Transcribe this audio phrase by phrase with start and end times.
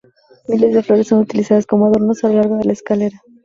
[0.47, 3.21] Miles de flores son utilizadas como adornos, a lo largo de la escalera.